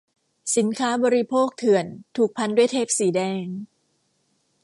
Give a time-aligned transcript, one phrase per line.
[0.55, 3.45] สินค้าบริโภคเถื่อน ถูกพันด้วยเทปสีแดง